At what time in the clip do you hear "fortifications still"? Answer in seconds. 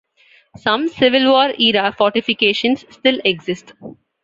1.95-3.19